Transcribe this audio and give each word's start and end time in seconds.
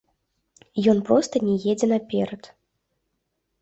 Ён 0.93 1.03
проста 1.11 1.35
не 1.47 1.55
едзе 1.75 1.87
наперад. 1.95 2.53